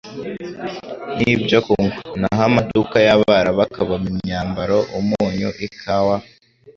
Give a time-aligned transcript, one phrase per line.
[1.17, 6.15] n' ibyo kunywa na ho amaduka y'Abarabu akabamo imyambaro, umunyu, ikawa